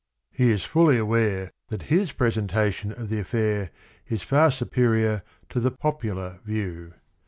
[0.31, 3.69] He is fully aware that his presentation of the affair
[4.07, 6.95] is far superior to the popular view.